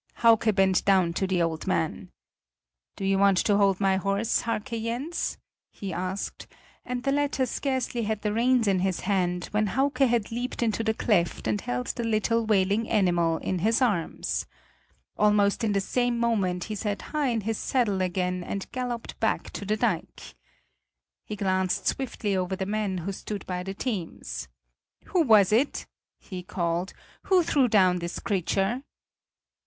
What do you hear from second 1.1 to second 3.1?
to the old man. "Do